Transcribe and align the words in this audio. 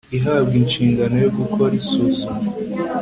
ihabwa 0.17 0.55
inshingano 0.61 1.15
yo 1.23 1.29
gukora 1.37 1.73
isuzuma 1.81 2.49